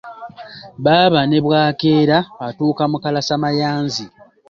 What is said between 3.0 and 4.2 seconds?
kalasamayanzi.